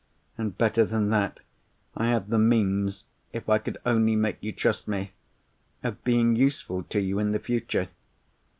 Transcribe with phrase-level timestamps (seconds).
[0.35, 1.41] And better than that,
[1.95, 3.03] I had the means
[3.33, 5.11] (if I could only make you trust me)
[5.83, 7.87] of being useful to you in the future.